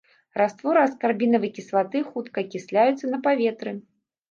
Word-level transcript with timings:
Растворы 0.39 0.79
аскарбінавай 0.83 1.51
кіслаты 1.59 2.03
хутка 2.09 2.37
акісляюцца 2.47 3.05
на 3.15 3.23
паветры. 3.31 3.79